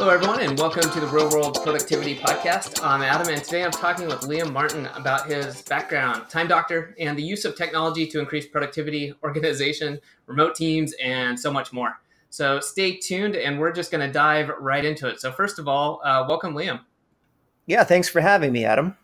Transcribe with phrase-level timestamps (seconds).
[0.00, 2.82] Hello, everyone, and welcome to the Real World Productivity Podcast.
[2.82, 7.18] I'm Adam, and today I'm talking with Liam Martin about his background, Time Doctor, and
[7.18, 12.00] the use of technology to increase productivity, organization, remote teams, and so much more.
[12.30, 15.20] So stay tuned, and we're just going to dive right into it.
[15.20, 16.80] So, first of all, uh, welcome, Liam.
[17.66, 18.96] Yeah, thanks for having me, Adam.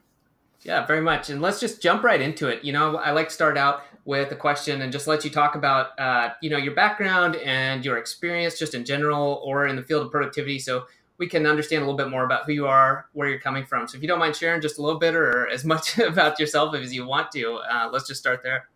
[0.62, 1.28] Yeah, very much.
[1.28, 2.64] And let's just jump right into it.
[2.64, 5.56] You know, I like to start out with a question and just let you talk
[5.56, 9.82] about, uh, you know, your background and your experience just in general or in the
[9.82, 10.60] field of productivity.
[10.60, 10.84] So
[11.18, 13.88] we can understand a little bit more about who you are, where you're coming from.
[13.88, 16.74] So if you don't mind sharing just a little bit or as much about yourself
[16.76, 18.68] as you want to, uh, let's just start there.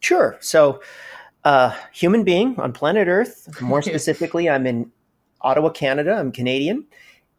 [0.00, 0.36] Sure.
[0.40, 0.80] So,
[1.44, 3.60] uh, human being on planet Earth.
[3.60, 4.90] More specifically, I'm in
[5.42, 6.14] Ottawa, Canada.
[6.14, 6.86] I'm Canadian,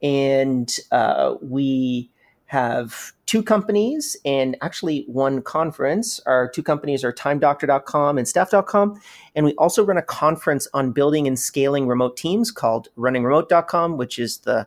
[0.01, 2.11] and uh, we
[2.49, 6.19] have two companies and actually one conference.
[6.25, 8.99] Our two companies are timedoctor.com and staff.com.
[9.35, 14.17] And we also run a conference on building and scaling remote teams called runningremote.com, which
[14.17, 14.65] is the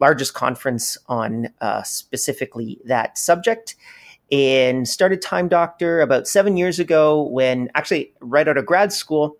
[0.00, 3.74] largest conference on uh, specifically that subject.
[4.30, 9.38] And started Time Doctor about seven years ago when actually, right out of grad school,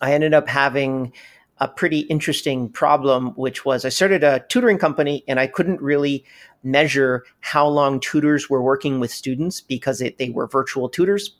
[0.00, 1.12] I ended up having
[1.60, 6.24] a pretty interesting problem, which was I started a tutoring company and I couldn't really
[6.62, 11.36] measure how long tutors were working with students because it, they were virtual tutors.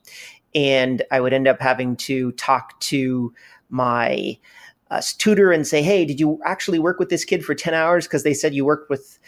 [0.55, 3.33] And I would end up having to talk to
[3.71, 4.39] my
[4.91, 8.07] uh, tutor and say, "Hey, did you actually work with this kid for ten hours?"
[8.07, 9.19] Because they said you worked with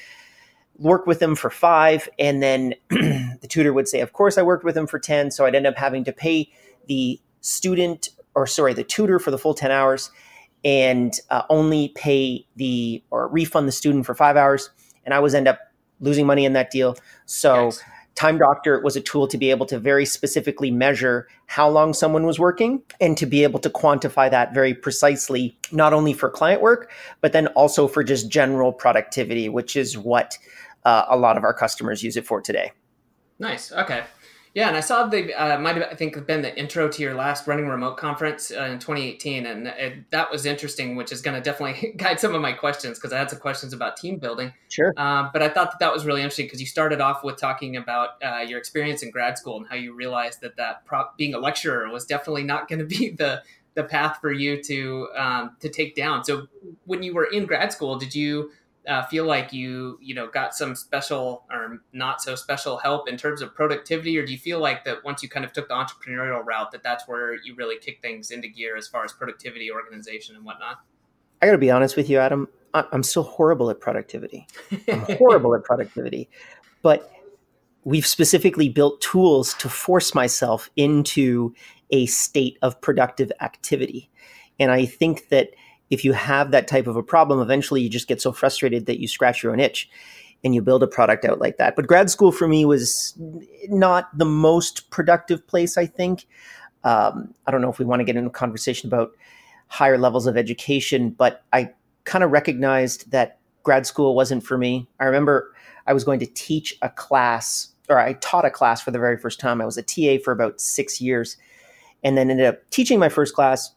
[0.77, 4.65] work with them for five, and then the tutor would say, "Of course, I worked
[4.65, 5.31] with them for ten.
[5.31, 6.51] So I'd end up having to pay
[6.89, 10.11] the student, or sorry, the tutor for the full ten hours,
[10.65, 14.71] and uh, only pay the or refund the student for five hours.
[15.05, 15.59] And I was end up
[16.01, 16.97] losing money in that deal.
[17.27, 17.83] So yes.
[18.15, 22.27] Time Doctor was a tool to be able to very specifically measure how long someone
[22.27, 26.61] was working and to be able to quantify that very precisely, not only for client
[26.61, 26.91] work,
[27.21, 30.37] but then also for just general productivity, which is what
[30.85, 32.73] uh, a lot of our customers use it for today.
[33.39, 33.73] Nice.
[33.73, 34.05] Okay.
[34.55, 37.15] Yeah, and I saw they uh, might have I think been the intro to your
[37.15, 41.35] last running remote conference uh, in 2018, and it, that was interesting, which is going
[41.35, 44.53] to definitely guide some of my questions because I had some questions about team building.
[44.69, 44.93] Sure.
[44.99, 47.77] Um, but I thought that that was really interesting because you started off with talking
[47.77, 51.33] about uh, your experience in grad school and how you realized that that prop, being
[51.33, 53.43] a lecturer was definitely not going to be the
[53.75, 56.25] the path for you to um, to take down.
[56.25, 56.47] So
[56.85, 58.51] when you were in grad school, did you
[58.89, 63.17] uh, feel like you you know got some special or not so special help in
[63.17, 65.75] terms of productivity or do you feel like that once you kind of took the
[65.75, 69.71] entrepreneurial route that that's where you really kick things into gear as far as productivity
[69.71, 70.81] organization and whatnot?
[71.41, 72.49] I gotta be honest with you adam.
[72.75, 74.47] I'm still horrible at productivity.
[74.89, 76.31] I'm horrible at productivity.
[76.81, 77.13] But
[77.85, 81.55] we've specifically built tools to force myself into
[81.91, 84.11] a state of productive activity.
[84.59, 85.51] And i think that
[85.93, 88.99] if you have that type of a problem, eventually you just get so frustrated that
[88.99, 89.91] you scratch your own itch
[90.43, 91.77] and you build a product out like that.
[91.77, 93.13] But grad school for me was
[93.69, 96.27] not the most productive place, I think.
[96.83, 99.11] Um, I don't know if we want to get into a conversation about
[99.69, 101.69] higher levels of education, but I
[102.05, 104.89] kind of recognized that grad school wasn't for me.
[104.99, 105.55] I remember
[105.87, 109.19] I was going to teach a class, or I taught a class for the very
[109.19, 109.61] first time.
[109.61, 111.37] I was a TA for about six years,
[112.03, 113.75] and then ended up teaching my first class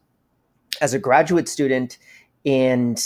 [0.82, 1.98] as a graduate student,
[2.46, 3.02] and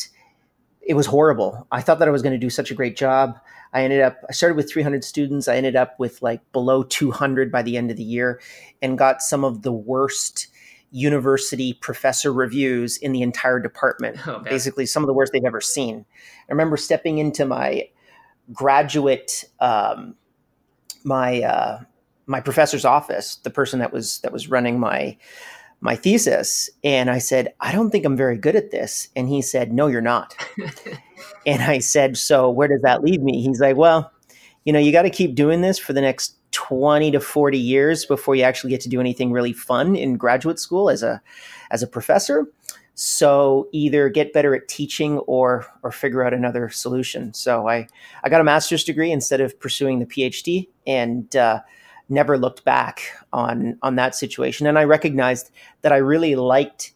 [0.81, 1.68] it was horrible.
[1.72, 3.40] I thought that I was going to do such a great job.
[3.74, 5.47] I ended up, I started with 300 students.
[5.47, 8.41] I ended up with like below 200 by the end of the year
[8.81, 10.47] and got some of the worst
[10.91, 14.28] university professor reviews in the entire department.
[14.28, 16.06] Oh, Basically, some of the worst they've ever seen.
[16.50, 17.90] I remember stepping into my
[18.51, 20.16] graduate, um,
[21.03, 21.81] my, uh,
[22.25, 25.18] my professor's office, the person that was that was running my
[25.81, 29.09] my thesis and I said, I don't think I'm very good at this.
[29.16, 30.35] And he said, No, you're not.
[31.45, 33.41] and I said, So where does that leave me?
[33.41, 34.12] He's like, Well,
[34.66, 38.06] you know, you got to keep doing this for the next 20 to 40 years
[38.06, 41.21] before you actually get to do anything really fun in graduate school as a
[41.71, 42.45] as a professor.
[42.95, 47.33] So either get better at teaching or or figure out another solution.
[47.33, 47.88] So I
[48.24, 51.62] I got a master's degree instead of pursuing the PhD and uh,
[52.09, 53.01] never looked back
[53.31, 54.67] on on that situation.
[54.67, 55.51] And i recognized
[55.81, 56.94] that i really liked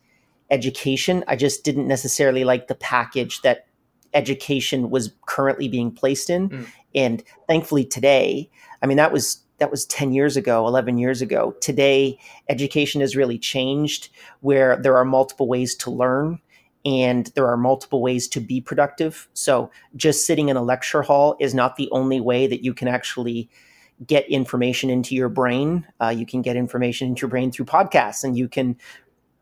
[0.50, 1.24] education.
[1.27, 3.65] I just didn't necessarily like the package that
[4.13, 6.50] education was currently being placed in.
[6.50, 6.68] Mm.
[6.95, 8.48] and thankfully today
[8.83, 11.56] i mean that was that was 10 years ago 11 years ago.
[11.62, 12.19] Today
[12.50, 14.10] education has really changed
[14.42, 16.39] where there are multiple ways to learn
[16.86, 19.30] and there are multiple ways to be productive.
[19.33, 22.89] So just sitting in a lecture hall is not the only way that you can
[22.89, 23.50] actually
[24.06, 25.88] get information into your brain.
[26.01, 28.78] Uh, you can get information into your brain through podcasts, and you can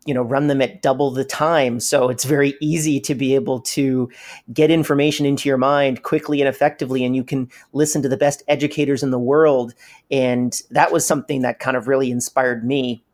[0.06, 1.80] you know run them at double the time.
[1.80, 4.10] So it's very easy to be able to
[4.52, 8.42] get information into your mind quickly and effectively and you can listen to the best
[8.48, 9.74] educators in the world.
[10.10, 13.04] And that was something that kind of really inspired me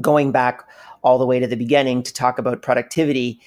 [0.00, 0.68] going back
[1.02, 3.40] all the way to the beginning to talk about productivity.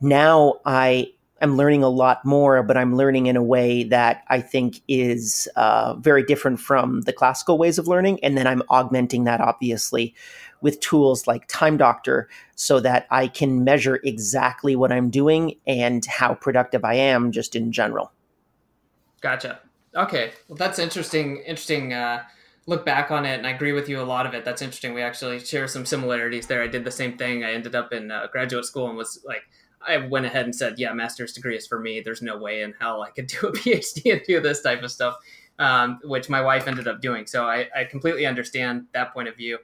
[0.00, 4.40] Now i am learning a lot more but i'm learning in a way that i
[4.40, 9.24] think is uh, very different from the classical ways of learning and then i'm augmenting
[9.24, 10.14] that obviously
[10.60, 16.04] with tools like Time Doctor so that I can measure exactly what I'm doing and
[16.06, 18.12] how productive I am just in general.
[19.20, 19.60] Gotcha.
[19.94, 20.32] Okay.
[20.48, 21.38] Well, that's interesting.
[21.38, 21.92] Interesting.
[21.92, 22.22] Uh,
[22.66, 24.44] look back on it, and I agree with you a lot of it.
[24.44, 24.94] That's interesting.
[24.94, 26.62] We actually share some similarities there.
[26.62, 27.44] I did the same thing.
[27.44, 29.42] I ended up in uh, graduate school and was like,
[29.86, 32.00] I went ahead and said, yeah, master's degree is for me.
[32.00, 34.90] There's no way in hell I could do a PhD and do this type of
[34.90, 35.16] stuff,
[35.58, 37.26] um, which my wife ended up doing.
[37.26, 39.58] So I, I completely understand that point of view.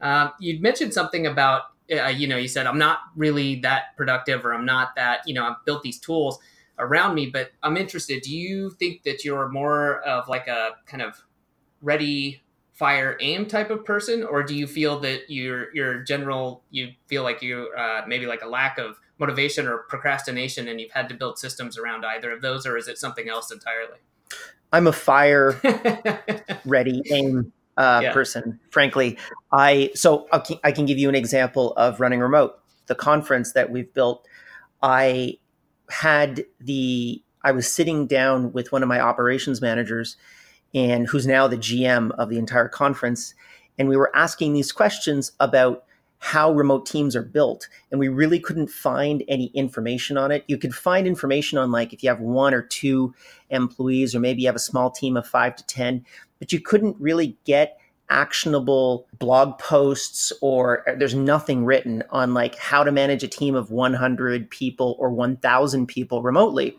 [0.00, 1.62] Um, you mentioned something about,
[1.92, 5.34] uh, you know, you said, I'm not really that productive or I'm not that, you
[5.34, 6.38] know, I've built these tools
[6.78, 8.22] around me, but I'm interested.
[8.22, 11.22] Do you think that you're more of like a kind of
[11.82, 14.24] ready, fire, aim type of person?
[14.24, 18.42] Or do you feel that your, your general, you feel like you, uh, maybe like
[18.42, 22.40] a lack of motivation or procrastination and you've had to build systems around either of
[22.40, 23.98] those, or is it something else entirely?
[24.72, 25.60] I'm a fire,
[26.64, 28.12] ready, aim uh, yeah.
[28.12, 29.18] person, frankly.
[29.52, 30.26] I so
[30.64, 32.58] I can give you an example of running remote.
[32.86, 34.26] The conference that we've built,
[34.82, 35.38] I
[35.90, 40.16] had the I was sitting down with one of my operations managers,
[40.74, 43.34] and who's now the GM of the entire conference,
[43.78, 45.84] and we were asking these questions about
[46.20, 50.44] how remote teams are built and we really couldn't find any information on it.
[50.48, 53.14] You could find information on like if you have one or two
[53.48, 56.04] employees or maybe you have a small team of 5 to 10
[56.38, 57.78] but you couldn't really get
[58.10, 63.54] actionable blog posts or uh, there's nothing written on like how to manage a team
[63.54, 66.76] of 100 people or 1000 people remotely.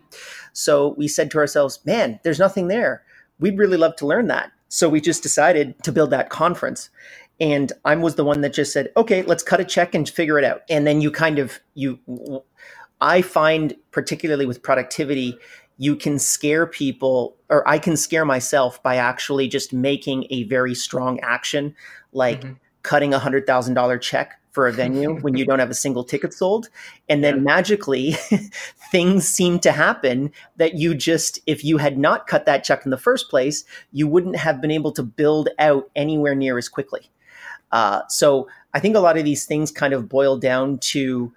[0.53, 3.03] So we said to ourselves man there's nothing there.
[3.39, 4.51] We'd really love to learn that.
[4.67, 6.89] So we just decided to build that conference
[7.41, 10.39] and i was the one that just said okay let's cut a check and figure
[10.39, 11.99] it out and then you kind of you
[13.01, 15.37] i find particularly with productivity
[15.81, 20.75] you can scare people or I can scare myself by actually just making a very
[20.75, 21.75] strong action
[22.13, 22.53] like mm-hmm.
[22.83, 26.03] cutting a hundred thousand dollar check for a venue when you don't have a single
[26.03, 26.69] ticket sold
[27.09, 27.41] and then yeah.
[27.41, 28.11] magically
[28.91, 32.91] things seem to happen that you just if you had not cut that check in
[32.91, 37.09] the first place you wouldn't have been able to build out anywhere near as quickly
[37.71, 41.31] uh, so i think a lot of these things kind of boil down to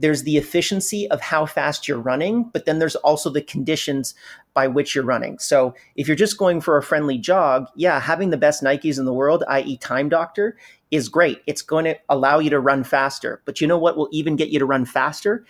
[0.00, 4.14] there's the efficiency of how fast you're running, but then there's also the conditions
[4.54, 5.38] by which you're running.
[5.38, 9.04] So if you're just going for a friendly jog, yeah, having the best Nikes in
[9.04, 10.56] the world, i.e., Time Doctor,
[10.90, 11.42] is great.
[11.46, 13.42] It's going to allow you to run faster.
[13.44, 15.44] But you know what will even get you to run faster?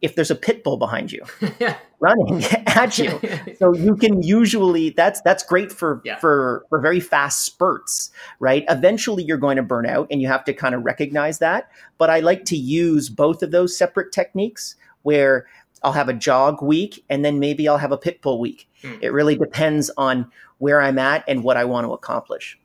[0.00, 1.24] If there's a pit bull behind you
[2.00, 3.20] running at you.
[3.58, 6.18] So you can usually that's that's great for yeah.
[6.18, 8.64] for for very fast spurts, right?
[8.68, 11.70] Eventually you're going to burn out and you have to kind of recognize that.
[11.96, 15.46] But I like to use both of those separate techniques where
[15.82, 18.68] I'll have a jog week and then maybe I'll have a pit bull week.
[18.82, 19.02] Mm.
[19.02, 22.58] It really depends on where I'm at and what I want to accomplish.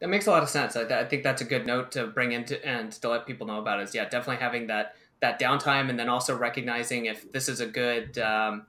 [0.00, 0.76] That makes a lot of sense.
[0.76, 3.58] I, I think that's a good note to bring into and to let people know
[3.58, 7.60] about is yeah, definitely having that that downtime and then also recognizing if this is
[7.60, 8.66] a good um,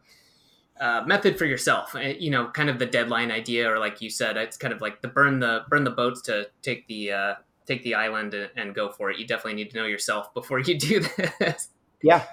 [0.80, 1.96] uh, method for yourself.
[1.96, 4.82] Eh, you know kind of the deadline idea or like you said it's kind of
[4.82, 7.34] like the burn the burn the boats to take the uh,
[7.66, 9.18] take the island and, and go for it.
[9.18, 11.06] You definitely need to know yourself before you do
[11.40, 11.70] this.
[12.02, 12.26] Yeah.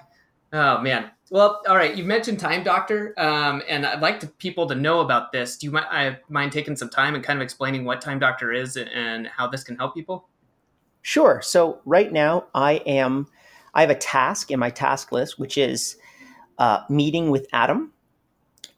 [0.51, 1.11] Oh man.
[1.29, 1.95] Well all right.
[1.95, 5.57] You mentioned time doctor um, and i'd like to, people to know about this.
[5.57, 8.51] Do you mind, I mind taking some time and kind of explaining what time doctor
[8.51, 10.27] is and how this can help people?
[11.01, 11.39] Sure.
[11.41, 13.27] So right now i am
[13.73, 15.97] I have a task in my task list, which is
[16.57, 17.93] uh, meeting with Adam.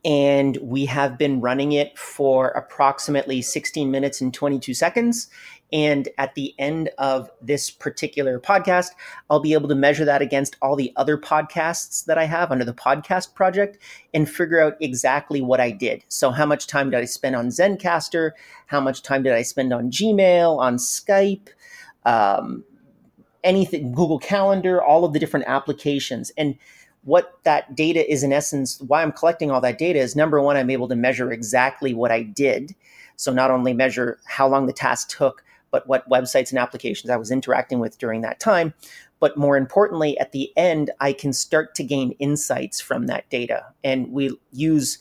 [0.03, 5.29] And we have been running it for approximately 16 minutes and 22 seconds.
[5.73, 8.89] And at the end of this particular podcast,
[9.29, 12.65] I'll be able to measure that against all the other podcasts that I have under
[12.65, 13.77] the podcast project
[14.13, 16.03] and figure out exactly what I did.
[16.09, 18.31] So, how much time did I spend on Zencastr?
[18.65, 21.47] How much time did I spend on Gmail, on Skype?
[22.05, 22.65] Um,
[23.43, 26.31] anything, Google Calendar, all of the different applications.
[26.37, 26.57] And
[27.03, 30.55] what that data is, in essence, why I'm collecting all that data is number one,
[30.55, 32.75] I'm able to measure exactly what I did.
[33.15, 37.15] So not only measure how long the task took, but what websites and applications I
[37.15, 38.73] was interacting with during that time.
[39.19, 43.65] But more importantly, at the end, I can start to gain insights from that data.
[43.83, 44.99] And we use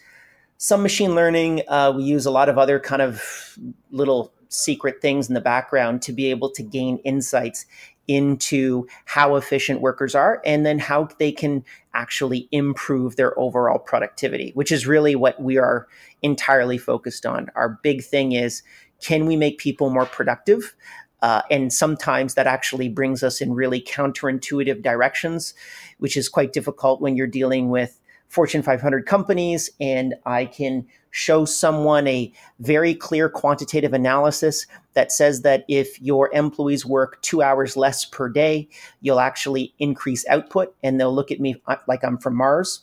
[0.58, 1.62] some machine learning.
[1.68, 3.58] Uh, we use a lot of other kind of
[3.90, 7.64] little secret things in the background to be able to gain insights
[8.08, 11.64] into how efficient workers are and then how they can
[11.94, 15.86] actually improve their overall productivity, which is really what we are
[16.22, 17.48] entirely focused on.
[17.54, 18.62] Our big thing is
[19.00, 20.74] can we make people more productive?
[21.22, 25.54] Uh, and sometimes that actually brings us in really counterintuitive directions,
[25.98, 27.99] which is quite difficult when you're dealing with
[28.30, 29.68] Fortune 500 companies.
[29.80, 36.32] And I can show someone a very clear quantitative analysis that says that if your
[36.32, 38.68] employees work two hours less per day,
[39.00, 40.74] you'll actually increase output.
[40.82, 42.82] And they'll look at me uh, like I'm from Mars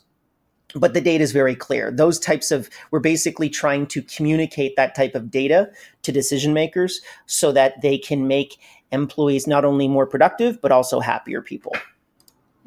[0.74, 1.90] but the data is very clear.
[1.90, 5.70] Those types of, we're basically trying to communicate that type of data
[6.02, 8.58] to decision makers so that they can make
[8.92, 11.74] employees not only more productive, but also happier people.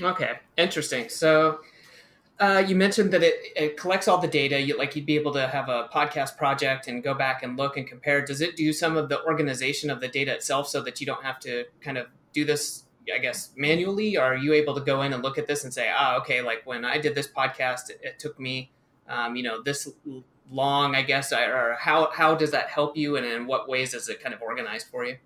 [0.02, 1.10] Okay, interesting.
[1.10, 1.60] So
[2.42, 4.60] uh, you mentioned that it, it, collects all the data.
[4.60, 7.78] You, like you'd be able to have a podcast project and go back and look
[7.78, 8.26] and compare.
[8.26, 11.24] Does it do some of the organization of the data itself so that you don't
[11.24, 14.18] have to kind of do this I guess manually?
[14.18, 16.42] Or Are you able to go in and look at this and say, ah, okay,
[16.42, 18.72] like when I did this podcast, it, it took me,
[19.08, 19.88] um, you know, this
[20.50, 24.10] long, I guess, or how how does that help you, and in what ways is
[24.10, 25.18] it kind of organized for you?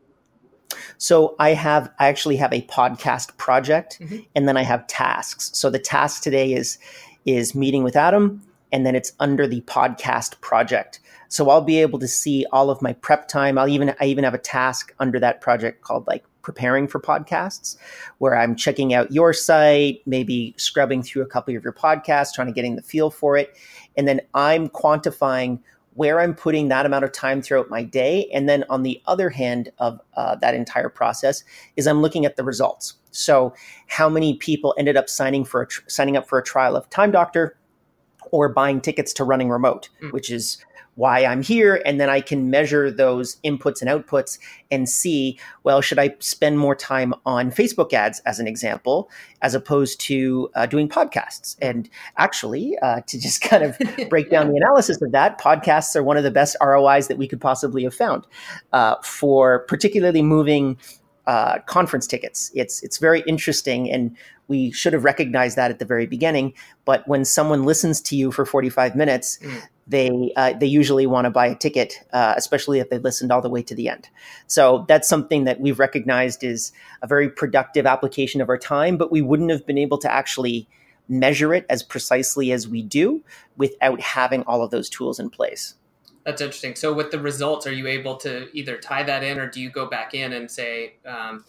[0.97, 4.17] So I have I actually have a podcast project, mm-hmm.
[4.35, 5.51] and then I have tasks.
[5.53, 6.77] So the task today is
[7.25, 10.99] is meeting with Adam, and then it's under the podcast project.
[11.27, 13.57] So I'll be able to see all of my prep time.
[13.57, 17.75] I'll even I even have a task under that project called like preparing for podcasts,
[18.19, 22.47] where I'm checking out your site, maybe scrubbing through a couple of your podcasts, trying
[22.47, 23.57] to getting the feel for it.
[23.97, 25.59] And then I'm quantifying
[25.95, 28.29] where I'm putting that amount of time throughout my day.
[28.33, 31.43] And then on the other hand of uh, that entire process
[31.75, 32.93] is I'm looking at the results.
[33.11, 33.53] So
[33.87, 36.89] how many people ended up signing for a tr- signing up for a trial of
[36.89, 37.57] Time Doctor
[38.31, 40.11] or buying tickets to running remote, mm.
[40.11, 40.57] which is
[40.95, 41.81] why I'm here.
[41.85, 44.39] And then I can measure those inputs and outputs
[44.71, 49.09] and see, well, should I spend more time on Facebook ads, as an example,
[49.41, 51.57] as opposed to uh, doing podcasts?
[51.61, 53.77] And actually, uh, to just kind of
[54.09, 57.27] break down the analysis of that, podcasts are one of the best ROIs that we
[57.27, 58.25] could possibly have found
[58.73, 60.77] uh, for particularly moving.
[61.27, 62.51] Uh, conference tickets.
[62.53, 64.15] It's it's very interesting, and
[64.47, 66.53] we should have recognized that at the very beginning.
[66.85, 71.25] But when someone listens to you for 45 minutes, mm they uh, they usually want
[71.25, 74.09] to buy a ticket, uh, especially if they listened all the way to the end.
[74.47, 79.11] So that's something that we've recognized is a very productive application of our time, but
[79.11, 80.67] we wouldn't have been able to actually
[81.07, 83.23] measure it as precisely as we do
[83.57, 85.75] without having all of those tools in place.
[86.25, 86.73] That's interesting.
[86.73, 89.69] So with the results, are you able to either tie that in, or do you
[89.69, 90.95] go back in and say?
[91.05, 91.45] Um,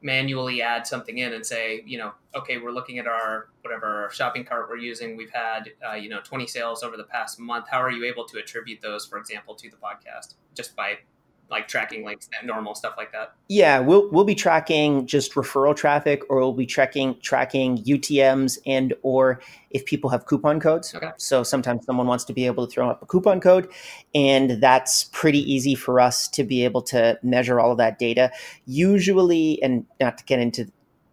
[0.00, 4.10] manually add something in and say, you know, okay, we're looking at our whatever our
[4.10, 5.16] shopping cart we're using.
[5.16, 7.66] We've had, uh, you know, 20 sales over the past month.
[7.68, 10.98] How are you able to attribute those, for example, to the podcast just by
[11.50, 13.34] like tracking links and normal stuff like that?
[13.48, 18.94] Yeah, we'll we'll be tracking just referral traffic, or we'll be tracking tracking UTM's and
[19.02, 19.40] or
[19.70, 20.94] if people have coupon codes.
[20.94, 21.10] Okay.
[21.16, 23.70] So sometimes someone wants to be able to throw up a coupon code,
[24.14, 28.30] and that's pretty easy for us to be able to measure all of that data.
[28.66, 30.70] Usually, and not to get into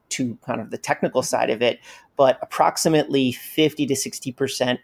[0.07, 1.79] to kind of the technical side of it,
[2.15, 4.79] but approximately 50 to 60 percent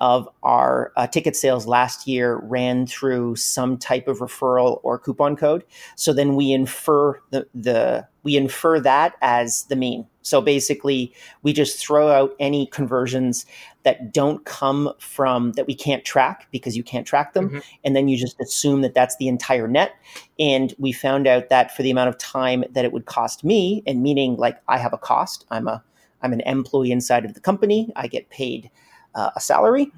[0.00, 5.36] of our uh, ticket sales last year ran through some type of referral or coupon
[5.36, 5.64] code.
[5.94, 10.06] So then we infer the, the we infer that as the mean.
[10.22, 13.46] So basically, we just throw out any conversions
[13.82, 17.58] that don't come from that we can't track because you can't track them, mm-hmm.
[17.84, 19.92] and then you just assume that that's the entire net.
[20.38, 23.82] And we found out that for the amount of time that it would cost me,
[23.86, 25.82] and meaning like I have a cost, I'm a
[26.22, 28.70] I'm an employee inside of the company, I get paid
[29.14, 29.92] uh, a salary.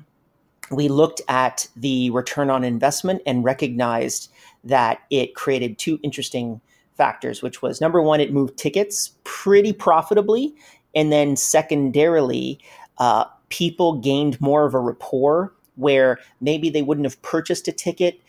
[0.70, 4.30] We looked at the return on investment and recognized
[4.64, 6.60] that it created two interesting
[6.96, 10.54] factors, which was number one, it moved tickets pretty profitably.
[10.94, 12.60] And then secondarily,
[12.98, 18.20] uh, people gained more of a rapport where maybe they wouldn't have purchased a ticket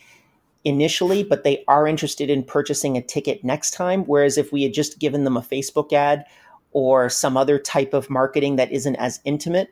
[0.63, 4.03] initially, but they are interested in purchasing a ticket next time.
[4.05, 6.25] Whereas if we had just given them a Facebook ad
[6.71, 9.69] or some other type of marketing that isn't as intimate,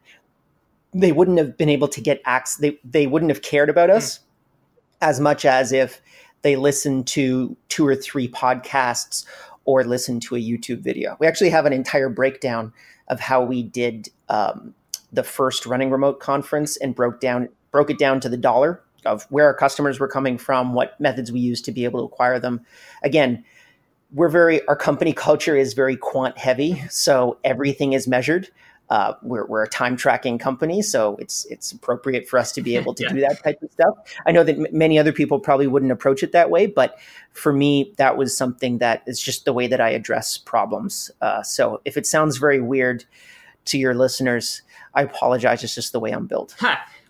[0.94, 2.58] they wouldn't have been able to get access.
[2.58, 4.22] They, they wouldn't have cared about us mm.
[5.02, 6.02] as much as if
[6.42, 9.26] they listened to two or three podcasts
[9.66, 11.16] or listened to a YouTube video.
[11.20, 12.74] We actually have an entire breakdown
[13.08, 14.74] of how we did um,
[15.12, 19.24] the first running remote conference and broke down broke it down to the dollar of
[19.30, 22.40] where our customers were coming from, what methods we used to be able to acquire
[22.40, 22.62] them.
[23.04, 23.44] Again,
[24.14, 28.50] we're very our company culture is very quant heavy, so everything is measured.
[28.92, 32.76] Uh, we're, we're a time tracking company, so it's it's appropriate for us to be
[32.80, 33.14] able to yeah.
[33.14, 33.96] do that type of stuff.
[34.28, 37.00] I know that m- many other people probably wouldn't approach it that way, but
[37.32, 41.10] for me, that was something that is just the way that I address problems.
[41.22, 43.06] Uh, so if it sounds very weird
[43.64, 44.62] to your listeners,
[44.94, 45.64] I apologize.
[45.64, 46.54] It's just the way I'm built.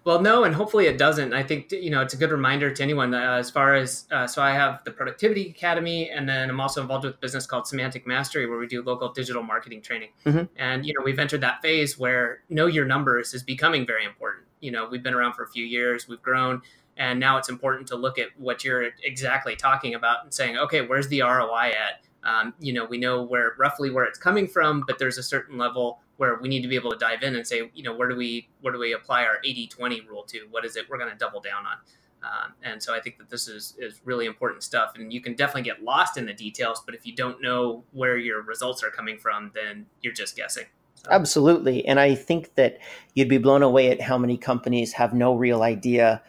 [0.04, 1.32] Well, no, and hopefully it doesn't.
[1.32, 4.08] I think you know it's a good reminder to anyone that uh, as far as
[4.12, 7.46] uh, so I have the Productivity Academy, and then I'm also involved with a business
[7.46, 10.10] called Semantic Mastery, where we do local digital marketing training.
[10.26, 10.46] Mm-hmm.
[10.58, 14.48] And you know we've entered that phase where know your numbers is becoming very important.
[14.60, 16.64] You know we've been around for a few years, we've grown,
[16.98, 20.82] and now it's important to look at what you're exactly talking about and saying, okay,
[20.82, 22.06] where's the ROI at?
[22.24, 25.60] Um, you know we know where roughly where it's coming from, but there's a certain
[25.60, 28.08] level where we need to be able to dive in and say, you know, where
[28.08, 30.42] do we where do we apply our 80-20 rule to?
[30.52, 31.78] What is it we're going to double down on?
[32.22, 34.92] Um, and so I think that this is, is really important stuff.
[34.94, 38.20] And you can definitely get lost in the details, but if you don't know where
[38.20, 40.66] your results are coming from, then you're just guessing.
[40.94, 41.10] So.
[41.10, 41.84] Absolutely.
[41.88, 42.78] And I think that
[43.16, 46.22] you'd be blown away at how many companies have no real idea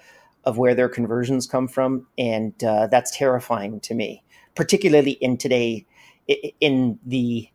[0.44, 2.06] of where their conversions come from.
[2.16, 4.22] And uh, that's terrifying to me,
[4.54, 5.84] particularly in today,
[6.60, 7.50] in the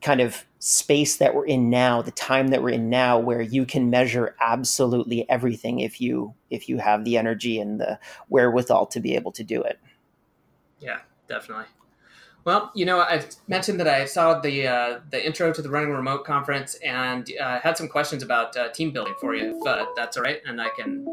[0.00, 3.66] kind of space that we're in now the time that we're in now where you
[3.66, 9.00] can measure absolutely everything if you if you have the energy and the wherewithal to
[9.00, 9.80] be able to do it
[10.78, 11.64] yeah definitely
[12.44, 15.90] well, you know, I mentioned that I saw the uh, the intro to the Running
[15.90, 19.86] Remote conference and uh, had some questions about uh, team building for you, if uh,
[19.94, 21.06] that's all right, and I can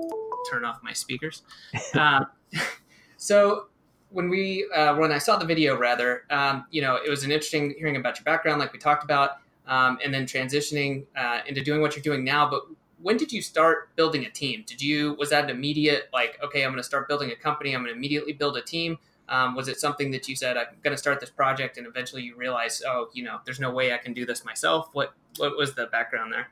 [0.50, 1.44] turn off my speakers.
[1.94, 2.25] Uh,
[3.18, 3.68] so,
[4.11, 7.31] when we uh, when I saw the video, rather, um, you know, it was an
[7.31, 9.37] interesting hearing about your background, like we talked about,
[9.67, 12.49] um, and then transitioning uh, into doing what you're doing now.
[12.49, 12.63] But
[13.01, 14.63] when did you start building a team?
[14.65, 17.73] Did you was that an immediate like, okay, I'm going to start building a company.
[17.73, 18.97] I'm going to immediately build a team.
[19.29, 22.23] Um, was it something that you said I'm going to start this project, and eventually
[22.23, 24.89] you realize, oh, you know, there's no way I can do this myself?
[24.93, 26.49] What what was the background there?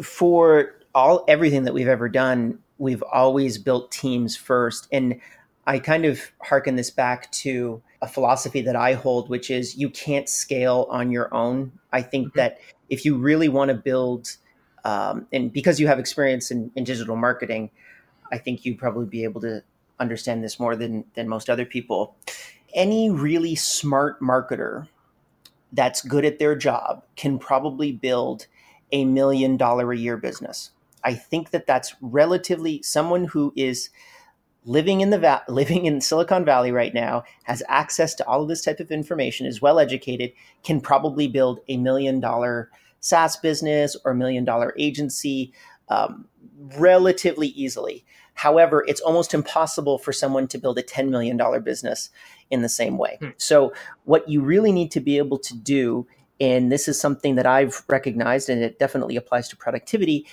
[0.00, 5.20] For all everything that we've ever done, we've always built teams first, and
[5.66, 9.90] I kind of hearken this back to a philosophy that I hold, which is you
[9.90, 11.72] can't scale on your own.
[11.92, 12.38] I think mm-hmm.
[12.38, 12.58] that
[12.88, 14.36] if you really want to build,
[14.84, 17.70] um, and because you have experience in, in digital marketing,
[18.30, 19.62] I think you'd probably be able to
[19.98, 22.16] understand this more than than most other people.
[22.74, 24.88] Any really smart marketer
[25.72, 28.46] that's good at their job can probably build
[28.92, 30.70] a million dollar a year business.
[31.02, 33.90] I think that that's relatively someone who is
[34.66, 38.48] living in the va- living in Silicon Valley right now, has access to all of
[38.48, 43.96] this type of information, is well educated, can probably build a million dollar SaaS business
[44.04, 45.52] or a million dollar agency
[45.88, 46.26] um,
[46.78, 48.04] relatively easily.
[48.34, 52.10] However, it's almost impossible for someone to build a $10 million business
[52.50, 53.16] in the same way.
[53.20, 53.30] Hmm.
[53.38, 53.72] So,
[54.04, 56.06] what you really need to be able to do,
[56.38, 60.26] and this is something that I've recognized, and it definitely applies to productivity,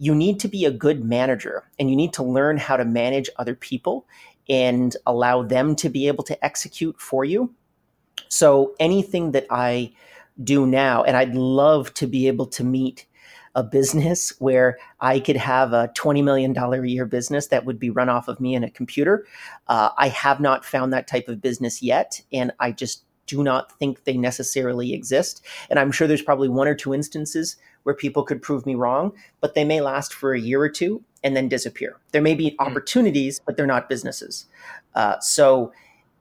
[0.00, 3.28] you need to be a good manager and you need to learn how to manage
[3.36, 4.06] other people
[4.48, 7.54] and allow them to be able to execute for you.
[8.28, 9.92] So anything that I
[10.42, 13.04] do now, and I'd love to be able to meet
[13.54, 17.90] a business where I could have a $20 million a year business that would be
[17.90, 19.26] run off of me and a computer.
[19.68, 22.22] Uh, I have not found that type of business yet.
[22.32, 25.44] And I just do not think they necessarily exist.
[25.68, 29.12] And I'm sure there's probably one or two instances where people could prove me wrong,
[29.40, 31.96] but they may last for a year or two and then disappear.
[32.12, 32.66] There may be hmm.
[32.66, 34.46] opportunities, but they're not businesses.
[34.94, 35.72] Uh, so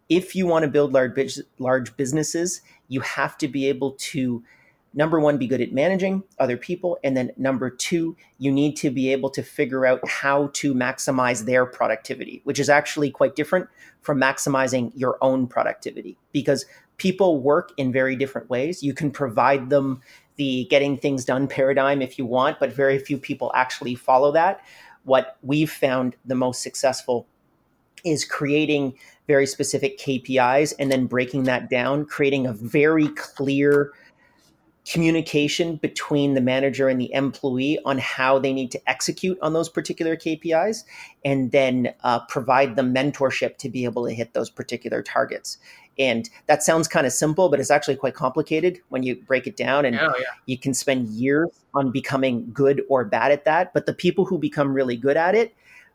[0.10, 4.44] if you want to build large, large businesses, you have to be able to
[4.94, 8.90] number one be good at managing other people and then number two you need to
[8.90, 13.68] be able to figure out how to maximize their productivity which is actually quite different
[14.02, 16.66] from maximizing your own productivity because
[16.98, 20.02] people work in very different ways you can provide them
[20.40, 24.62] the getting things done paradigm if you want, but very few people actually follow that.
[25.04, 27.28] What we've found the most successful
[28.06, 28.98] is creating
[29.28, 33.92] very specific KPIs and then breaking that down, creating a very clear
[34.90, 39.70] communication between the manager and the employee on how they need to execute on those
[39.70, 40.84] particular KPIs,
[41.24, 45.60] and then uh, provide them mentorship to be able to hit those particular targets.
[46.00, 49.56] And that sounds kind of simple, but it's actually quite complicated when you break it
[49.56, 49.86] down.
[49.86, 50.26] And oh, yeah.
[50.48, 53.74] you can spend years on becoming good or bad at that.
[53.74, 55.54] But the people who become really good at it,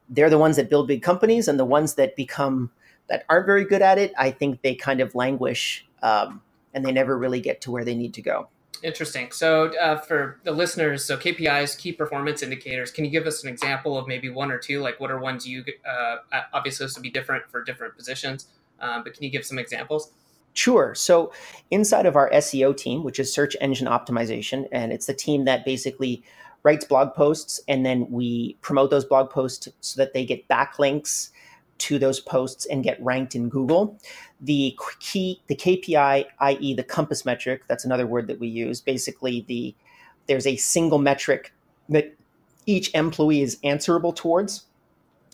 [0.09, 2.71] they're the ones that build big companies, and the ones that become
[3.09, 6.93] that aren't very good at it, I think they kind of languish um, and they
[6.93, 8.49] never really get to where they need to go.
[8.85, 9.31] Interesting.
[9.33, 12.91] So, uh, for the listeners, so KPIs, key performance indicators.
[12.91, 14.83] Can you give us an example of maybe one or two?
[14.83, 16.17] Like, what are ones you uh,
[16.53, 18.49] obviously this would be different for different positions,
[18.81, 20.13] um, but can you give some examples?
[20.53, 20.95] Sure.
[20.95, 21.33] So
[21.71, 25.65] inside of our SEO team, which is search engine optimization, and it's the team that
[25.65, 26.23] basically
[26.63, 31.31] writes blog posts and then we promote those blog posts so that they get backlinks
[31.85, 33.99] to those posts and get ranked in Google.
[34.41, 38.81] The key, the KPI, i.e., the compass metric, that's another word that we use.
[38.81, 39.75] Basically, the
[40.27, 41.53] there's a single metric
[41.91, 42.17] that
[42.65, 44.65] each employee is answerable towards.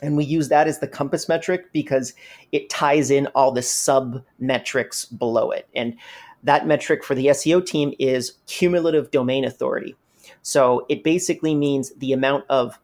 [0.03, 2.15] And we use that as the compass metric because
[2.51, 5.69] it ties in all the sub metrics below it.
[5.77, 5.95] And
[6.43, 9.95] that metric for the SEO team is cumulative domain authority.
[10.43, 12.81] So it basically means the amount of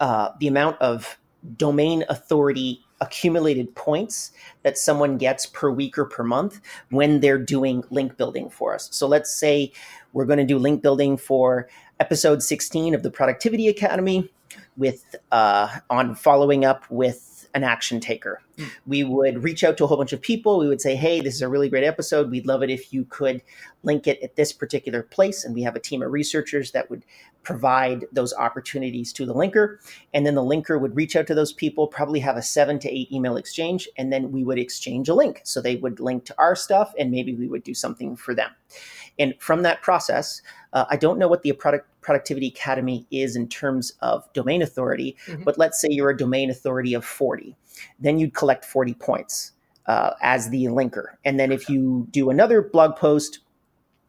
[0.00, 1.18] uh, the amount of
[1.56, 7.82] domain authority accumulated points that someone gets per week or per month when they're doing
[7.90, 8.88] link building for us.
[8.92, 9.72] So let's say
[10.12, 14.30] we're going to do link building for episode 16 of the Productivity Academy
[14.76, 18.40] with uh, on following up with an action taker.
[18.86, 20.58] We would reach out to a whole bunch of people.
[20.58, 22.30] We would say, hey, this is a really great episode.
[22.30, 23.42] We'd love it if you could
[23.82, 25.44] link it at this particular place.
[25.44, 27.04] And we have a team of researchers that would
[27.42, 29.78] provide those opportunities to the linker.
[30.14, 32.90] And then the linker would reach out to those people, probably have a seven to
[32.90, 35.40] eight email exchange, and then we would exchange a link.
[35.44, 38.50] So they would link to our stuff, and maybe we would do something for them.
[39.18, 40.40] And from that process,
[40.72, 45.16] uh, I don't know what the product Productivity Academy is in terms of domain authority,
[45.26, 45.44] mm-hmm.
[45.44, 47.56] but let's say you're a domain authority of 40.
[47.98, 49.52] Then you'd collect 40 points
[49.86, 51.16] uh, as the linker.
[51.24, 53.40] And then if you do another blog post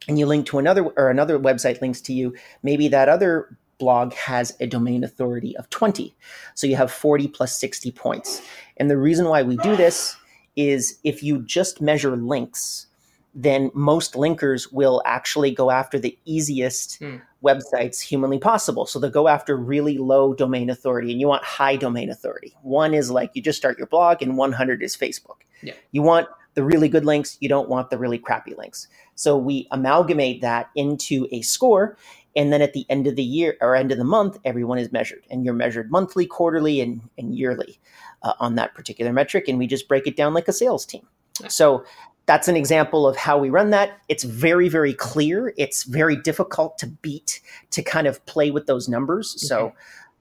[0.08, 4.12] and you link to another or another website links to you, maybe that other blog
[4.14, 6.14] has a domain authority of 20.
[6.54, 8.42] So you have 40 plus 60 points.
[8.76, 10.16] And the reason why we do this
[10.56, 12.86] is if you just measure links,
[13.34, 17.16] then most linkers will actually go after the easiest hmm.
[17.44, 18.86] Websites humanly possible.
[18.86, 22.56] So they'll go after really low domain authority, and you want high domain authority.
[22.62, 25.42] One is like you just start your blog, and 100 is Facebook.
[25.62, 25.74] Yeah.
[25.92, 28.88] You want the really good links, you don't want the really crappy links.
[29.14, 31.96] So we amalgamate that into a score.
[32.36, 34.90] And then at the end of the year or end of the month, everyone is
[34.90, 35.24] measured.
[35.30, 37.78] And you're measured monthly, quarterly, and, and yearly
[38.22, 39.46] uh, on that particular metric.
[39.48, 41.06] And we just break it down like a sales team.
[41.48, 41.84] So
[42.26, 43.98] that's an example of how we run that.
[44.08, 45.52] It's very, very clear.
[45.56, 49.34] It's very difficult to beat to kind of play with those numbers.
[49.34, 49.46] Okay.
[49.46, 49.72] So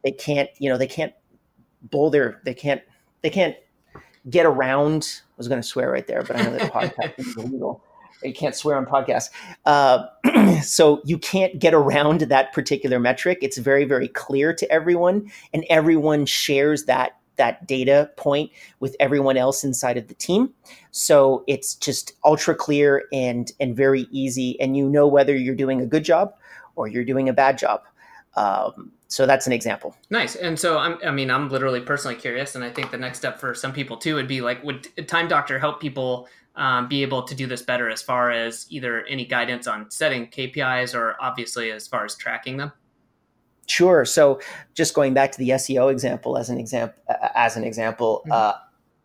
[0.03, 1.13] they can't, you know, they can't
[1.81, 2.81] bull their, they can't,
[3.21, 3.55] they can't
[4.29, 5.21] get around.
[5.29, 7.81] I was going to swear right there, but I know that podcast is illegal.
[8.21, 9.29] You can't swear on podcasts.
[9.65, 10.05] Uh,
[10.61, 13.39] so you can't get around that particular metric.
[13.41, 19.37] It's very, very clear to everyone, and everyone shares that that data point with everyone
[19.37, 20.53] else inside of the team.
[20.91, 25.81] So it's just ultra clear and and very easy, and you know whether you're doing
[25.81, 26.33] a good job
[26.75, 27.81] or you're doing a bad job.
[28.35, 29.95] Um, so that's an example.
[30.09, 30.35] Nice.
[30.35, 33.39] And so I'm, I mean, I'm literally personally curious, and I think the next step
[33.39, 37.23] for some people too would be like, would Time Doctor help people um, be able
[37.23, 41.71] to do this better as far as either any guidance on setting KPIs or obviously
[41.71, 42.71] as far as tracking them?
[43.67, 44.05] Sure.
[44.05, 44.39] So
[44.73, 47.01] just going back to the SEO example as an example,
[47.35, 48.31] as an example, mm-hmm.
[48.31, 48.53] uh,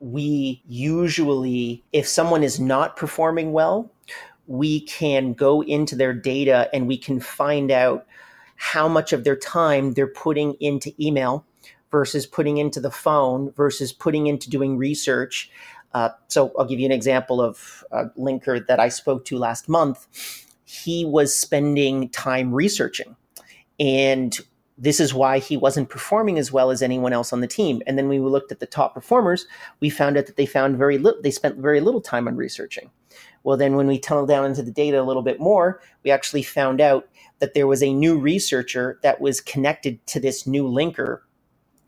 [0.01, 3.90] we usually, if someone is not performing well,
[4.47, 8.07] we can go into their data and we can find out
[8.57, 11.44] how much of their time they're putting into email
[11.90, 15.51] versus putting into the phone versus putting into doing research.
[15.94, 19.68] Uh, so I'll give you an example of a linker that I spoke to last
[19.68, 20.07] month.
[20.64, 23.16] He was spending time researching
[23.79, 24.38] and
[24.79, 27.83] this is why he wasn't performing as well as anyone else on the team.
[27.87, 29.47] And then when we looked at the top performers,
[29.81, 32.91] we found out that they found very little, they spent very little time on researching.
[33.43, 36.43] Well, then when we tunneled down into the data a little bit more, we actually
[36.43, 37.09] found out
[37.41, 41.21] that there was a new researcher that was connected to this new linker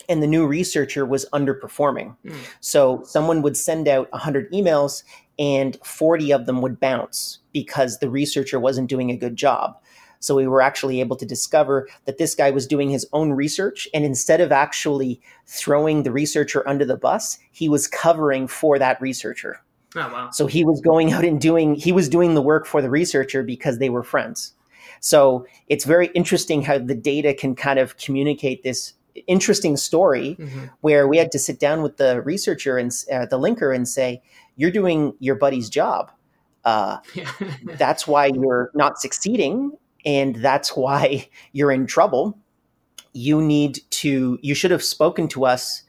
[0.08, 2.16] and the new researcher was underperforming.
[2.24, 2.36] Mm.
[2.58, 5.04] So someone would send out 100 emails
[5.38, 9.76] and 40 of them would bounce because the researcher wasn't doing a good job.
[10.20, 13.88] So we were actually able to discover that this guy was doing his own research.
[13.92, 19.00] And instead of actually throwing the researcher under the bus, he was covering for that
[19.00, 19.62] researcher.
[19.96, 20.30] Oh, wow.
[20.30, 23.42] So he was going out and doing, he was doing the work for the researcher
[23.42, 24.52] because they were friends.
[25.00, 28.92] So it's very interesting how the data can kind of communicate this
[29.26, 30.66] interesting story mm-hmm.
[30.82, 34.22] where we had to sit down with the researcher and uh, the linker and say,
[34.56, 36.12] you're doing your buddy's job.
[36.64, 36.98] Uh,
[37.78, 39.72] that's why you're not succeeding
[40.04, 42.38] and that's why you're in trouble.
[43.12, 45.82] You need to, you should have spoken to us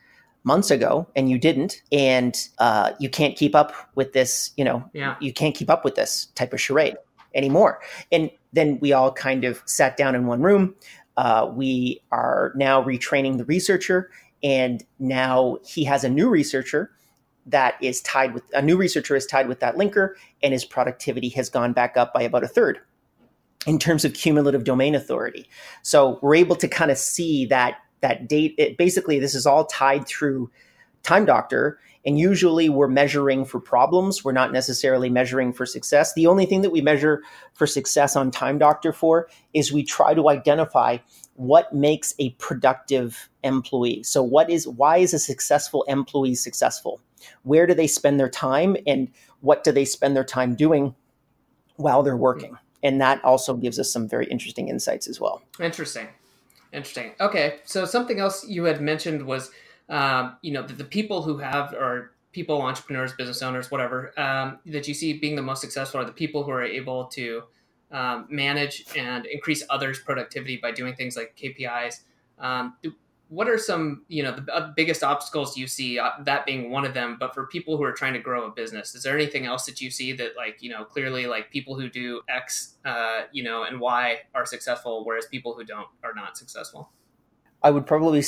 [0.44, 1.82] months ago and you didn't.
[1.92, 5.16] And uh, you can't keep up with this, you know, yeah.
[5.20, 6.96] you can't keep up with this type of charade
[7.36, 7.80] anymore.
[8.12, 10.76] And then we all kind of sat down in one room.
[11.18, 14.10] Uh, we are now retraining the researcher,
[14.44, 16.92] and now he has a new researcher
[17.46, 21.30] that is tied with a new researcher is tied with that linker, and his productivity
[21.30, 22.80] has gone back up by about a third
[23.68, 25.48] in terms of cumulative domain authority.
[25.84, 28.56] So we're able to kind of see that that date.
[28.58, 30.50] It, basically, this is all tied through
[31.04, 34.24] Time Doctor, and usually we're measuring for problems.
[34.24, 36.14] We're not necessarily measuring for success.
[36.14, 37.22] The only thing that we measure
[37.54, 40.98] for success on Time Doctor for is we try to identify
[41.36, 44.04] what makes a productive employee.
[44.04, 47.02] So what is why is a successful employee successful?
[47.44, 49.10] Where do they spend their time and
[49.42, 50.96] what do they spend their time doing
[51.76, 52.58] while they're working?
[52.84, 55.42] And that also gives us some very interesting insights as well.
[55.60, 56.08] Interesting.
[56.74, 57.14] Interesting.
[57.20, 57.60] Okay.
[57.66, 59.52] So something else you had mentioned was
[59.92, 64.58] um, you know, the, the, people who have or people, entrepreneurs, business owners, whatever, um,
[64.66, 67.44] that you see being the most successful are the people who are able to
[67.92, 72.04] um, manage and increase others' productivity by doing things like KPIs.
[72.40, 72.78] Um,
[73.32, 75.98] what are some, you know, the uh, biggest obstacles you see?
[75.98, 77.16] Uh, that being one of them.
[77.18, 79.80] But for people who are trying to grow a business, is there anything else that
[79.80, 83.64] you see that, like, you know, clearly, like people who do X, uh, you know,
[83.64, 86.92] and Y are successful, whereas people who don't are not successful?
[87.64, 88.22] I would probably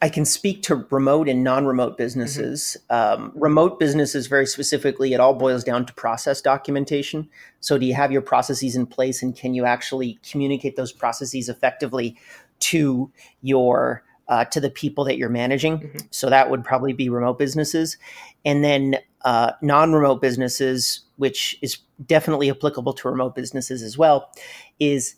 [0.00, 2.76] I can speak to remote and non-remote businesses.
[2.90, 3.22] Mm-hmm.
[3.22, 7.28] Um, remote businesses, very specifically, it all boils down to process documentation.
[7.60, 11.48] So, do you have your processes in place, and can you actually communicate those processes
[11.48, 12.16] effectively
[12.60, 15.78] to your uh, to the people that you're managing?
[15.78, 15.98] Mm-hmm.
[16.10, 17.96] So that would probably be remote businesses,
[18.44, 24.30] and then uh, non-remote businesses, which is definitely applicable to remote businesses as well,
[24.78, 25.14] is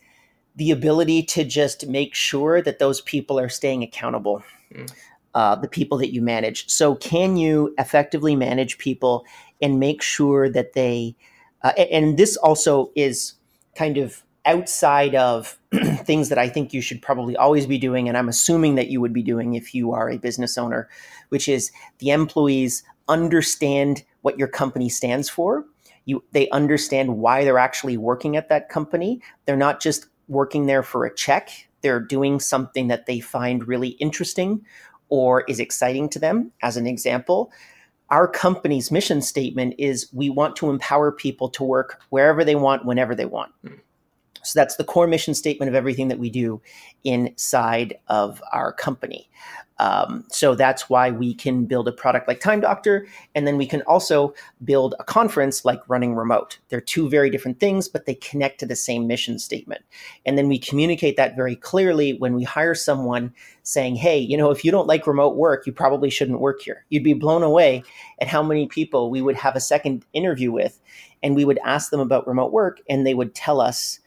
[0.57, 4.43] the ability to just make sure that those people are staying accountable
[4.75, 4.91] mm.
[5.35, 6.69] uh, the people that you manage.
[6.69, 9.25] So, can you effectively manage people
[9.63, 11.17] and make sure that they,
[11.63, 13.35] uh, and this also is
[13.77, 15.59] kind of outside of
[16.05, 19.01] things that I think you should probably always be doing, and I'm assuming that you
[19.01, 20.89] would be doing if you are a business owner,
[21.29, 25.65] which is the employees understand what your company stands for.
[26.05, 29.21] You, they understand why they're actually working at that company.
[29.45, 31.51] They're not just working there for a check
[31.83, 34.65] they're doing something that they find really interesting
[35.09, 36.53] or is exciting to them.
[36.63, 37.53] As an example,
[38.11, 42.85] our company's mission statement is we want to empower people to work wherever they want,
[42.85, 43.53] whenever they want.
[43.65, 43.81] Mm.
[44.43, 46.61] So that's the core mission statement of everything that we do
[47.05, 49.29] inside of our company.
[49.79, 53.67] Um, so that's why we can build a product like Time Doctor, and then we
[53.67, 56.59] can also build a conference like Running Remote.
[56.69, 59.83] They're two very different things, but they connect to the same mission statement.
[60.27, 64.51] And then we communicate that very clearly when we hire someone saying, hey, you know,
[64.51, 66.85] if you don't like remote work, you probably shouldn't work here.
[66.91, 67.83] You'd be blown away
[68.21, 70.79] at how many people we would have a second interview with,
[71.23, 74.00] and we would ask them about remote work, and they would tell us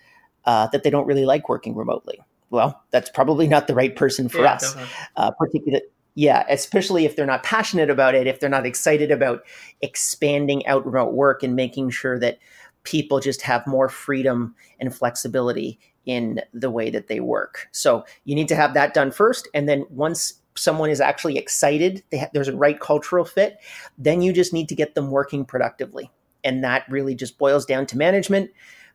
[0.46, 2.20] uh, that they don't really like working remotely
[2.54, 4.76] well, that's probably not the right person for yeah, us.
[5.16, 9.44] Uh, particularly, yeah, especially if they're not passionate about it, if they're not excited about
[9.82, 12.38] expanding out remote work and making sure that
[12.84, 17.68] people just have more freedom and flexibility in the way that they work.
[17.72, 22.04] So you need to have that done first, and then once someone is actually excited,
[22.14, 23.58] ha- there's a right cultural fit,
[23.98, 26.12] then you just need to get them working productively,
[26.44, 28.52] and that really just boils down to management,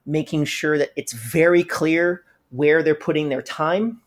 [0.07, 4.01] making sure that it's very clear where they're putting their time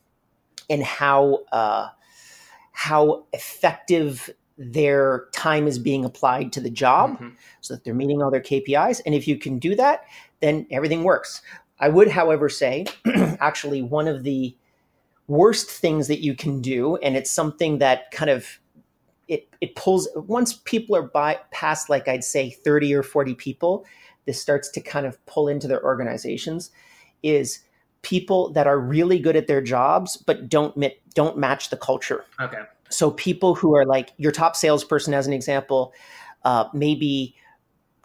[0.70, 1.90] and how uh,
[2.72, 7.30] how effective their time is being applied to the job mm-hmm.
[7.62, 9.02] so that they're meeting all their KPIs.
[9.06, 10.06] And if you can do that,
[10.40, 11.42] then everything works.
[11.80, 12.86] I would, however, say
[13.40, 14.56] actually one of the
[15.28, 18.60] worst things that you can do, and it's something that kind of
[19.28, 23.86] it, it pulls once people are by past like I'd say 30 or 40 people,
[24.26, 26.72] this starts to kind of pull into their organizations,
[27.24, 27.60] is
[28.02, 32.26] people that are really good at their jobs but don't mit, don't match the culture.
[32.40, 32.62] Okay.
[32.90, 35.94] So people who are like your top salesperson, as an example,
[36.44, 37.36] uh, maybe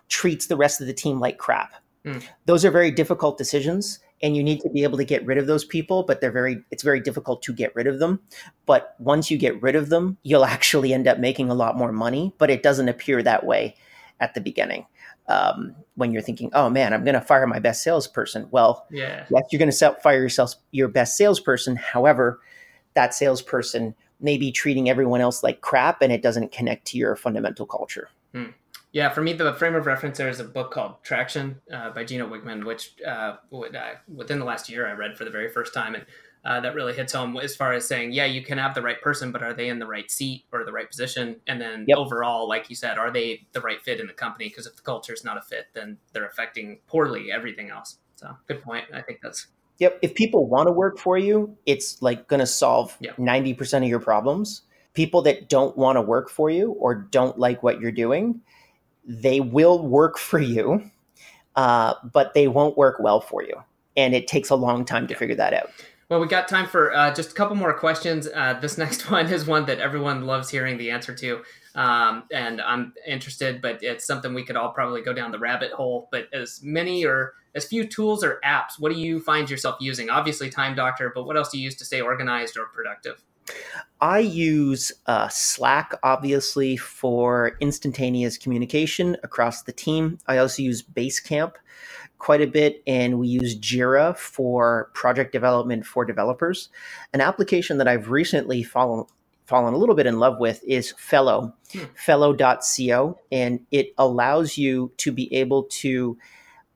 [0.09, 1.75] treats the rest of the team like crap.
[2.05, 2.23] Mm.
[2.45, 5.49] Those are very difficult decisions, and you need to be able to get rid of
[5.49, 6.05] those people.
[6.05, 8.21] But they're very it's very difficult to get rid of them.
[8.65, 11.91] But once you get rid of them, you'll actually end up making a lot more
[11.91, 12.33] money.
[12.39, 13.75] But it doesn't appear that way
[14.21, 14.87] at the beginning
[15.29, 18.49] um, when you're thinking, oh man, I'm going to fire my best salesperson.
[18.51, 19.27] Well, yeah.
[19.31, 21.77] yes, you're going to fire yourself your best salesperson.
[21.77, 22.41] However,
[22.95, 27.17] that salesperson may be treating everyone else like crap, and it doesn't connect to your
[27.17, 28.09] fundamental culture.
[28.33, 28.47] Hmm.
[28.93, 32.05] Yeah, for me, the frame of reference there is a book called Traction uh, by
[32.05, 35.95] Gino Wickman, which uh, within the last year I read for the very first time,
[35.95, 36.07] and
[36.47, 39.03] uh, that really hits home as far as saying, yeah, you can have the right
[39.03, 41.37] person, but are they in the right seat or the right position?
[41.49, 41.99] And then yep.
[41.99, 44.49] overall, like you said, are they the right fit in the company?
[44.49, 47.99] Because if the culture is not a fit, then they're affecting poorly everything else.
[48.15, 48.85] So good point.
[48.95, 49.49] I think that's.
[49.79, 49.99] Yep.
[50.03, 53.17] If people want to work for you, it's like going to solve yep.
[53.17, 54.63] 90% of your problems.
[54.95, 58.41] people that don't want to work for you or don't like what you're doing,
[59.05, 60.91] they will work for you,
[61.57, 63.55] uh, but they won't work well for you.
[63.97, 65.71] And it takes a long time to figure that out.
[66.09, 68.29] Well, we got time for uh, just a couple more questions.
[68.33, 71.43] Uh, this next one is one that everyone loves hearing the answer to.
[71.75, 75.73] Um, and I'm interested, but it's something we could all probably go down the rabbit
[75.73, 76.09] hole.
[76.13, 80.09] But as many or as few tools or apps, what do you find yourself using?
[80.09, 83.23] Obviously, Time Doctor, but what else do you use to stay organized or productive?
[84.01, 90.19] I use uh, Slack, obviously, for instantaneous communication across the team.
[90.27, 91.53] I also use Basecamp
[92.27, 96.71] quite a bit, and we use Jira for project development for developers.
[97.13, 99.05] An application that I've recently fallen
[99.45, 101.85] fallen a little bit in love with is Fellow, hmm.
[101.95, 106.19] fellow.co, and it allows you to be able to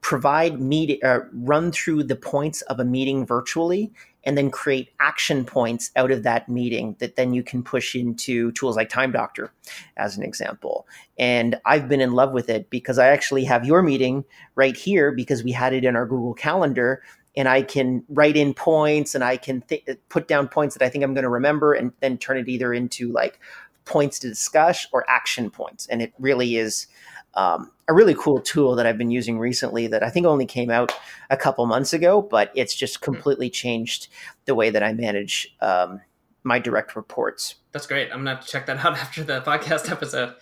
[0.03, 3.93] provide meet uh, run through the points of a meeting virtually
[4.25, 8.53] and then create action points out of that meeting that then you can push into
[8.53, 9.53] tools like Time Doctor,
[9.97, 10.87] as an example.
[11.19, 15.13] And I've been in love with it because I actually have your meeting right here
[15.13, 17.03] because we had it in our Google Calendar.
[17.37, 20.89] And I can write in points and I can th- put down points that I
[20.89, 23.39] think I'm going to remember and then turn it either into like
[23.85, 25.87] points to discuss or action points.
[25.87, 26.87] And it really is
[27.35, 30.71] um, a really cool tool that I've been using recently that I think only came
[30.71, 30.93] out
[31.31, 33.05] a couple months ago, but it's just hmm.
[33.05, 34.09] completely changed
[34.45, 36.01] the way that I manage um,
[36.43, 37.57] my direct reports.
[37.73, 38.11] That's great.
[38.11, 40.35] I'm gonna have to check that out after the podcast episode.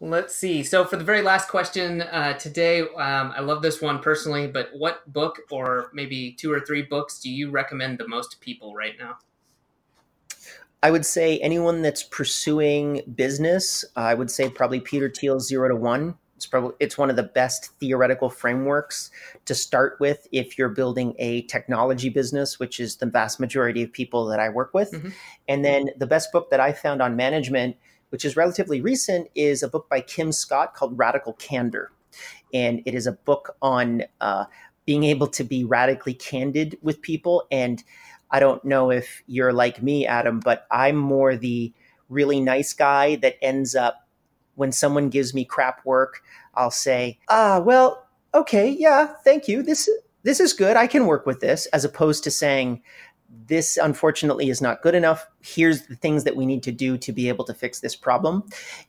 [0.00, 0.64] Let's see.
[0.64, 4.70] So for the very last question uh, today, um, I love this one personally, but
[4.76, 8.74] what book or maybe two or three books do you recommend the most to people
[8.74, 9.18] right now?
[10.84, 15.74] I would say anyone that's pursuing business, I would say probably Peter Thiel's Zero to
[15.74, 16.18] One.
[16.36, 19.10] It's probably it's one of the best theoretical frameworks
[19.46, 23.94] to start with if you're building a technology business, which is the vast majority of
[23.94, 24.92] people that I work with.
[24.92, 25.08] Mm-hmm.
[25.48, 27.76] And then the best book that I found on management,
[28.10, 31.92] which is relatively recent, is a book by Kim Scott called Radical Candor,
[32.52, 34.44] and it is a book on uh,
[34.84, 37.82] being able to be radically candid with people and
[38.34, 41.72] I don't know if you're like me, Adam, but I'm more the
[42.08, 44.08] really nice guy that ends up
[44.56, 46.20] when someone gives me crap work,
[46.54, 49.62] I'll say, "Ah, well, okay, yeah, thank you.
[49.62, 49.88] This
[50.24, 50.76] this is good.
[50.76, 52.82] I can work with this," as opposed to saying,
[53.46, 55.28] "This unfortunately is not good enough.
[55.40, 58.42] Here's the things that we need to do to be able to fix this problem."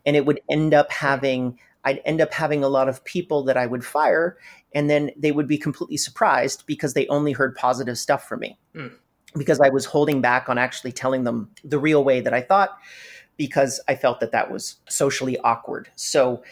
[0.08, 3.58] And it would end up having I'd end up having a lot of people that
[3.58, 4.38] I would fire,
[4.73, 8.58] and then they would be completely surprised because they only heard positive stuff from me.
[8.73, 8.91] Mm
[9.38, 12.78] because I was holding back on actually telling them the real way that I thought
[13.38, 15.89] because I felt that that was socially awkward.
[15.95, 16.43] So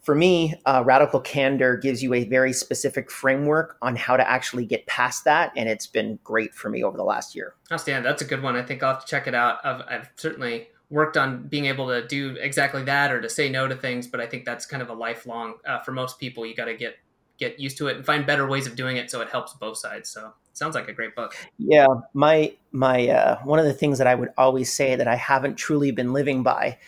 [0.00, 4.66] for me, uh, Radical Candor gives you a very specific framework on how to actually
[4.66, 5.52] get past that.
[5.56, 7.54] And it's been great for me over the last year.
[7.70, 8.56] Oh, Stan, that's a good one.
[8.56, 9.58] I think I'll have to check it out.
[9.64, 13.68] I've, I've certainly worked on being able to do exactly that or to say no
[13.68, 16.54] to things, but I think that's kind of a lifelong, uh, for most people, you
[16.54, 16.96] got to get
[17.38, 19.76] get used to it and find better ways of doing it so it helps both
[19.76, 20.08] sides.
[20.10, 21.34] So sounds like a great book.
[21.58, 25.16] Yeah, my my uh, one of the things that I would always say that I
[25.16, 26.78] haven't truly been living by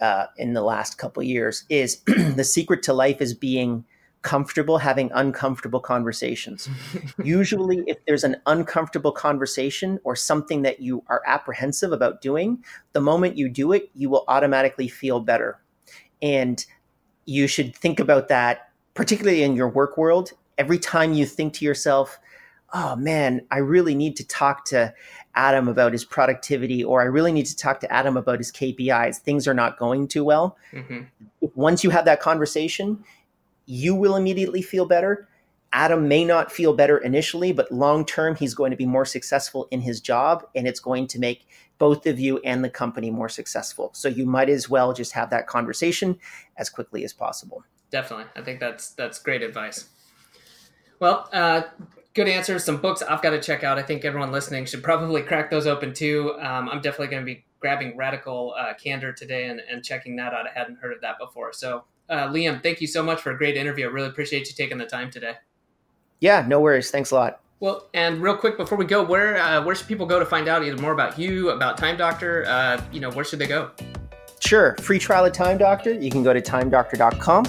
[0.00, 3.84] uh, in the last couple years is the secret to life is being
[4.22, 6.68] comfortable having uncomfortable conversations.
[7.24, 13.00] Usually, if there's an uncomfortable conversation or something that you are apprehensive about doing, the
[13.00, 15.60] moment you do it, you will automatically feel better.
[16.20, 16.64] And
[17.24, 21.64] you should think about that particularly in your work world, every time you think to
[21.64, 22.18] yourself,
[22.72, 24.94] oh man, I really need to talk to
[25.34, 29.18] Adam about his productivity, or I really need to talk to Adam about his KPIs,
[29.18, 30.56] things are not going too well.
[30.72, 31.02] Mm-hmm.
[31.54, 33.02] Once you have that conversation,
[33.66, 35.28] you will immediately feel better.
[35.72, 39.68] Adam may not feel better initially, but long term, he's going to be more successful
[39.70, 41.46] in his job, and it's going to make
[41.78, 43.90] both of you and the company more successful.
[43.94, 46.18] So you might as well just have that conversation
[46.56, 48.24] as quickly as possible definitely.
[48.34, 49.88] I think that's that's great advice.
[50.98, 51.62] Well, uh,
[52.14, 52.64] good answers.
[52.64, 53.78] Some books I've got to check out.
[53.78, 56.34] I think everyone listening should probably crack those open too.
[56.40, 60.34] Um, I'm definitely going to be grabbing Radical uh, Candor today and, and checking that
[60.34, 60.46] out.
[60.46, 61.52] I hadn't heard of that before.
[61.52, 63.86] So, uh, Liam, thank you so much for a great interview.
[63.86, 65.34] I really appreciate you taking the time today.
[66.20, 66.90] Yeah, no worries.
[66.90, 67.40] Thanks a lot.
[67.60, 70.48] Well, and real quick before we go, where uh, where should people go to find
[70.48, 72.44] out either more about you, about Time Doctor?
[72.48, 73.70] Uh, you know, where should they go?
[74.40, 75.92] Sure, free trial of Time Doctor.
[75.92, 77.44] You can go to timedoctor.com.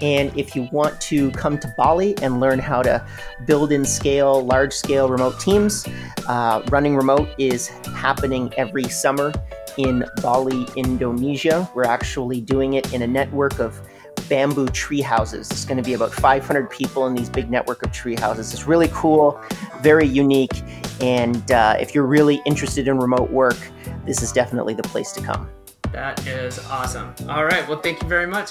[0.00, 3.04] And if you want to come to Bali and learn how to
[3.46, 5.86] build and scale large scale remote teams,
[6.28, 9.32] uh, Running Remote is happening every summer
[9.76, 11.68] in Bali, Indonesia.
[11.74, 13.80] We're actually doing it in a network of
[14.28, 15.50] bamboo tree houses.
[15.50, 18.52] It's going to be about 500 people in these big network of tree houses.
[18.52, 19.40] It's really cool,
[19.80, 20.62] very unique.
[21.00, 23.56] And uh, if you're really interested in remote work,
[24.04, 25.48] this is definitely the place to come.
[25.92, 27.14] That is awesome.
[27.28, 27.66] All right.
[27.68, 28.50] Well, thank you very much.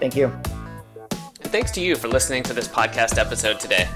[0.00, 0.32] Thank you.
[1.52, 3.86] Thanks to you for listening to this podcast episode today.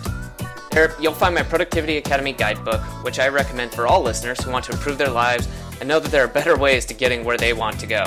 [0.71, 4.67] There, you'll find my Productivity Academy guidebook, which I recommend for all listeners who want
[4.67, 5.49] to improve their lives
[5.81, 8.05] and know that there are better ways to getting where they want to go.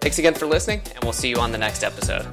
[0.00, 2.26] Thanks again for listening, and we'll see you on the next episode.